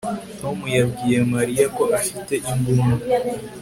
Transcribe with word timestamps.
Tom 0.39 0.57
yabwiye 0.77 1.19
Mariya 1.33 1.65
ko 1.77 1.83
afite 1.99 2.33
imbunda 2.51 3.05